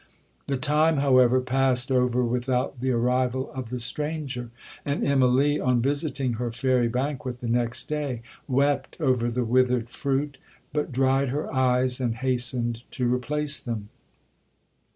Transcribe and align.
The 0.47 0.57
time, 0.57 0.97
however, 0.97 1.39
passed 1.39 1.91
over 1.91 2.23
without 2.23 2.79
the 2.79 2.89
arrival 2.89 3.51
of 3.51 3.69
the 3.69 3.79
stranger, 3.79 4.49
and 4.83 5.03
Immalee, 5.03 5.59
on 5.63 5.79
visiting 5.79 6.33
her 6.33 6.51
fairy 6.51 6.87
banquet 6.87 7.39
the 7.39 7.47
next 7.47 7.83
day, 7.87 8.23
wept 8.47 8.97
over 8.99 9.29
the 9.29 9.45
withered 9.45 9.91
fruit, 9.91 10.39
but 10.73 10.91
dried 10.91 11.29
her 11.29 11.53
eyes, 11.53 11.99
and 11.99 12.15
hastened 12.15 12.81
to 12.89 13.13
replace 13.13 13.59
them. 13.59 13.89